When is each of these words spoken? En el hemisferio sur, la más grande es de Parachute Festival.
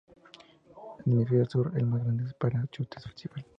En 0.07 1.03
el 1.11 1.19
hemisferio 1.19 1.45
sur, 1.45 1.71
la 1.79 1.85
más 1.85 2.03
grande 2.03 2.23
es 2.23 2.29
de 2.29 2.33
Parachute 2.39 2.99
Festival. 2.99 3.45